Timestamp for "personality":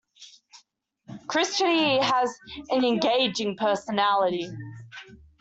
3.55-4.49